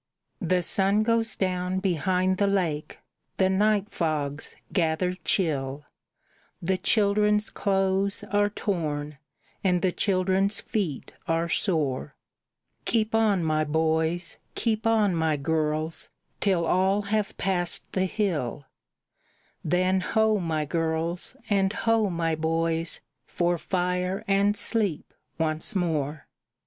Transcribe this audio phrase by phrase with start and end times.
[0.41, 2.97] The sun goes down behind the lake;
[3.37, 5.85] the night fogs gather chill,
[6.59, 9.19] The children's clothes are torn;
[9.63, 12.15] and the children's feet are sore.
[12.85, 16.09] "Keep on, my boys, keep on, my girls,
[16.39, 18.65] till all have passed the hill;
[19.63, 26.25] Then ho, my girls, and ho, my boys, for fire and sleep once more!"